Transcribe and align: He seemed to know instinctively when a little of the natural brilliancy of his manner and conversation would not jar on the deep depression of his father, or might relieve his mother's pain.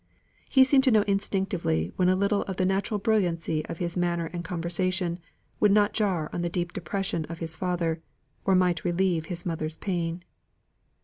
He 0.49 0.63
seemed 0.63 0.83
to 0.85 0.89
know 0.91 1.03
instinctively 1.03 1.91
when 1.95 2.09
a 2.09 2.15
little 2.15 2.41
of 2.45 2.57
the 2.57 2.65
natural 2.65 2.97
brilliancy 2.99 3.63
of 3.67 3.77
his 3.77 3.95
manner 3.95 4.31
and 4.33 4.43
conversation 4.43 5.19
would 5.59 5.71
not 5.71 5.93
jar 5.93 6.27
on 6.33 6.41
the 6.41 6.49
deep 6.49 6.73
depression 6.73 7.23
of 7.25 7.37
his 7.37 7.55
father, 7.55 8.01
or 8.43 8.55
might 8.55 8.83
relieve 8.83 9.27
his 9.27 9.45
mother's 9.45 9.77
pain. 9.77 10.23